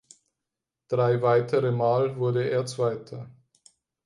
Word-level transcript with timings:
Drei 0.87 1.21
weitere 1.21 1.69
Mal 1.71 2.17
wurde 2.17 2.49
er 2.49 2.65
Zweiter. 2.65 3.29